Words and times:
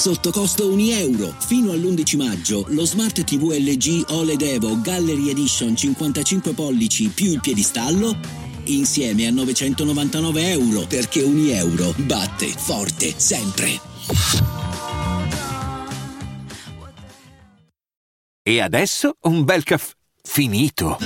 sotto 0.00 0.30
costo 0.30 0.72
1 0.72 0.80
euro. 0.92 1.34
Fino 1.38 1.72
all'11 1.72 2.16
maggio 2.16 2.64
lo 2.68 2.86
Smart 2.86 3.22
TV 3.22 3.52
LG 3.52 4.06
OLED 4.08 4.40
Evo 4.40 4.80
Gallery 4.80 5.28
Edition 5.28 5.76
55 5.76 6.54
pollici 6.54 7.08
più 7.08 7.32
il 7.32 7.40
piedistallo 7.40 8.16
insieme 8.64 9.26
a 9.26 9.30
999 9.30 10.50
euro 10.52 10.86
perché 10.86 11.20
1 11.20 11.50
euro 11.50 11.92
batte 11.98 12.46
forte 12.46 13.12
sempre. 13.14 13.78
E 18.42 18.60
adesso 18.60 19.16
un 19.24 19.44
bel 19.44 19.64
caffè 19.64 19.92
finito. 20.22 20.96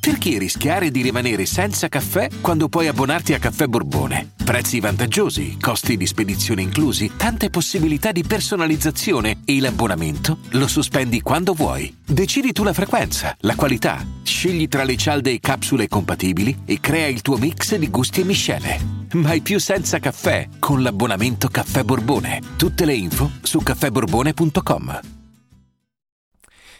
Perché 0.00 0.36
rischiare 0.38 0.90
di 0.90 1.00
rimanere 1.00 1.46
senza 1.46 1.86
caffè 1.86 2.28
quando 2.40 2.68
puoi 2.68 2.88
abbonarti 2.88 3.34
a 3.34 3.38
Caffè 3.38 3.66
Borbone? 3.66 4.41
Prezzi 4.52 4.80
vantaggiosi, 4.80 5.58
costi 5.58 5.96
di 5.96 6.06
spedizione 6.06 6.60
inclusi, 6.60 7.12
tante 7.16 7.48
possibilità 7.48 8.12
di 8.12 8.22
personalizzazione 8.22 9.40
e 9.46 9.58
l'abbonamento 9.58 10.40
lo 10.50 10.68
sospendi 10.68 11.22
quando 11.22 11.54
vuoi. 11.54 11.96
Decidi 12.04 12.52
tu 12.52 12.62
la 12.62 12.74
frequenza, 12.74 13.34
la 13.40 13.54
qualità, 13.54 14.06
scegli 14.22 14.68
tra 14.68 14.84
le 14.84 14.98
cialde 14.98 15.30
e 15.30 15.40
capsule 15.40 15.88
compatibili 15.88 16.64
e 16.66 16.80
crea 16.80 17.06
il 17.06 17.22
tuo 17.22 17.38
mix 17.38 17.76
di 17.76 17.88
gusti 17.88 18.20
e 18.20 18.24
miscele. 18.24 18.78
Mai 19.12 19.40
più 19.40 19.58
senza 19.58 19.98
caffè 19.98 20.46
con 20.58 20.82
l'abbonamento 20.82 21.48
Caffè 21.48 21.82
Borbone. 21.82 22.42
Tutte 22.56 22.84
le 22.84 22.92
info 22.92 23.30
su 23.40 23.62
caffèborbone.com. 23.62 25.00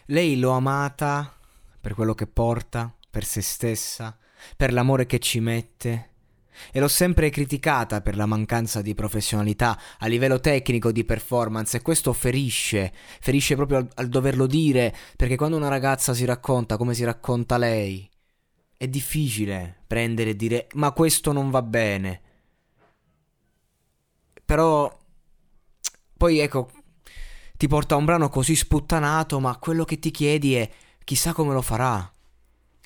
Lei 0.09 0.39
l'ho 0.39 0.51
amata 0.51 1.35
per 1.81 1.95
quello 1.95 2.13
che 2.13 2.27
porta, 2.27 2.95
per 3.11 3.25
se 3.25 3.41
stessa, 3.41 4.15
per 4.59 4.75
l'amore 4.75 5.07
che 5.07 5.19
ci 5.19 5.41
mette. 5.41 6.11
E 6.71 6.81
l'ho 6.81 6.89
sempre 6.89 7.31
criticata 7.31 8.01
per 8.01 8.17
la 8.17 8.27
mancanza 8.27 8.83
di 8.83 8.95
professionalità 8.95 9.79
a 9.99 10.07
livello 10.07 10.41
tecnico 10.41 10.93
di 10.93 11.05
performance 11.05 11.77
e 11.77 11.83
questo 11.83 12.13
ferisce, 12.13 12.93
ferisce 13.21 13.55
proprio 13.57 13.79
al, 13.79 13.89
al 13.95 14.09
doverlo 14.09 14.47
dire, 14.47 14.95
perché 15.17 15.37
quando 15.37 15.57
una 15.57 15.69
ragazza 15.69 16.15
si 16.15 16.25
racconta 16.25 16.77
come 16.77 16.95
si 16.95 17.05
racconta 17.05 17.57
lei, 17.59 18.09
è 18.77 18.89
difficile 18.89 19.83
prendere 19.87 20.31
e 20.31 20.37
dire 20.37 20.67
ma 20.75 20.93
questo 20.93 21.33
non 21.33 21.51
va 21.51 21.63
bene. 21.63 22.21
Però 24.45 24.99
poi 26.17 26.39
ecco, 26.39 26.71
ti 27.57 27.69
porta 27.69 27.97
un 27.97 28.05
brano 28.05 28.29
così 28.29 28.57
sputtanato, 28.57 29.41
ma 29.41 29.57
quello 29.59 29.85
che 29.85 29.99
ti 29.99 30.11
chiedi 30.11 30.55
è 30.57 30.71
chissà 31.05 31.33
come 31.33 31.53
lo 31.53 31.63
farà 31.63 32.11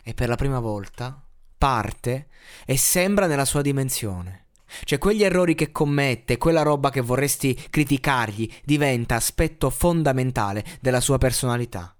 e 0.03 0.14
per 0.14 0.28
la 0.28 0.36
prima 0.36 0.61
volta 0.61 1.26
parte 1.67 2.28
e 2.64 2.77
sembra 2.77 3.27
nella 3.27 3.45
sua 3.45 3.61
dimensione. 3.61 4.45
Cioè 4.84 4.98
quegli 4.98 5.25
errori 5.25 5.56
che 5.56 5.73
commette, 5.73 6.39
quella 6.39 6.62
roba 6.62 6.91
che 6.91 7.00
vorresti 7.00 7.55
criticargli, 7.55 8.48
diventa 8.62 9.17
aspetto 9.17 9.69
fondamentale 9.70 10.64
della 10.81 11.00
sua 11.00 11.19
personalità. 11.19 11.92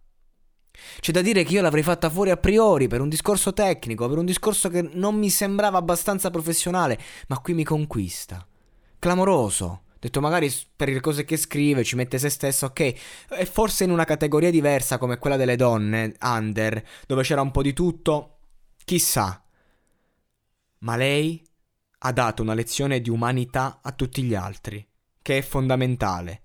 C'è 1.00 1.11
da 1.11 1.20
dire 1.20 1.42
che 1.42 1.55
io 1.55 1.62
l'avrei 1.62 1.83
fatta 1.83 2.08
fuori 2.08 2.31
a 2.31 2.36
priori 2.36 2.86
per 2.86 3.00
un 3.00 3.08
discorso 3.08 3.53
tecnico, 3.53 4.08
per 4.08 4.19
un 4.19 4.25
discorso 4.25 4.69
che 4.69 4.89
non 4.92 5.17
mi 5.17 5.31
sembrava 5.31 5.78
abbastanza 5.78 6.30
professionale, 6.30 6.97
ma 7.27 7.41
qui 7.41 7.55
mi 7.55 7.64
conquista. 7.64 8.47
Clamoroso 9.01 9.83
detto 9.98 10.20
magari 10.20 10.48
per 10.77 10.91
le 10.91 11.01
cose 11.01 11.25
che 11.25 11.36
scrive 11.36 11.83
ci 11.83 11.97
mette 11.97 12.19
se 12.19 12.28
stesso, 12.28 12.67
ok, 12.67 12.80
e 12.80 13.47
forse 13.51 13.83
in 13.83 13.91
una 13.91 14.05
categoria 14.05 14.53
diversa 14.53 14.98
come 14.98 15.19
quella 15.19 15.36
delle 15.36 15.56
donne, 15.56 16.14
under, 16.20 16.80
dove 17.08 17.25
c'era 17.25 17.41
un 17.41 17.51
po' 17.51 17.62
di 17.62 17.73
tutto, 17.73 18.39
chissà. 18.84 19.41
Ma 20.87 20.95
lei 20.95 21.45
ha 21.98 22.12
dato 22.12 22.42
una 22.42 22.55
lezione 22.55 23.01
di 23.01 23.11
umanità 23.11 23.81
a 23.83 23.91
tutti 23.91 24.23
gli 24.23 24.37
altri, 24.37 24.87
che 25.20 25.39
è 25.39 25.42
fondamentale. 25.42 26.42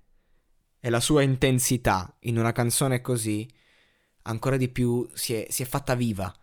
E 0.80 0.90
la 0.90 1.00
sua 1.00 1.22
intensità 1.22 2.18
in 2.22 2.40
una 2.40 2.52
canzone 2.52 3.02
così, 3.02 3.48
ancora 4.24 4.58
di 4.58 4.68
più, 4.70 5.08
si 5.14 5.36
è, 5.36 5.46
si 5.52 5.62
è 5.62 5.66
fatta 5.68 5.94
viva. 5.94 6.34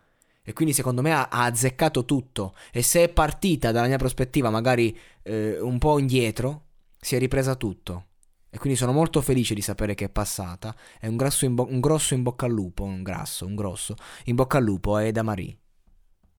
E 0.44 0.52
quindi 0.52 0.74
secondo 0.74 1.02
me 1.02 1.12
ha, 1.12 1.26
ha, 1.28 1.42
azzeccato 1.42 2.04
tutto. 2.04 2.54
E 2.70 2.82
se 2.82 3.02
è 3.02 3.08
partita 3.08 3.72
dalla 3.72 3.88
mia 3.88 3.98
prospettiva 3.98 4.48
magari 4.48 4.96
eh, 5.24 5.58
un 5.60 5.78
po' 5.78 5.98
indietro, 5.98 6.66
si 7.00 7.16
è 7.16 7.18
ripresa 7.18 7.56
tutto. 7.56 8.06
E 8.48 8.58
quindi 8.58 8.78
sono 8.78 8.92
molto 8.92 9.20
felice 9.20 9.54
di 9.54 9.60
sapere 9.60 9.94
che 9.94 10.04
è 10.04 10.08
passata. 10.08 10.72
È 11.00 11.08
un, 11.08 11.18
in 11.40 11.54
bo- 11.56 11.66
un 11.68 11.80
grosso 11.80 12.14
in 12.14 12.22
bocca 12.22 12.46
al 12.46 12.52
lupo, 12.52 12.84
un 12.84 13.02
grasso, 13.02 13.44
un 13.44 13.56
grosso. 13.56 13.96
In 14.26 14.36
bocca 14.36 14.58
al 14.58 14.64
lupo 14.64 14.98
è 14.98 15.10
da 15.10 15.24
Marie. 15.24 15.58